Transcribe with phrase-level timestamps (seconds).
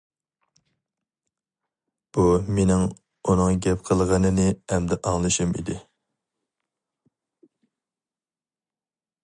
[2.17, 2.23] بۇ
[2.59, 2.85] مېنىڭ
[3.33, 5.79] ئۇنىڭ گەپ قىلغىنىنى ئەمدى ئاڭلىشىم ئىدى.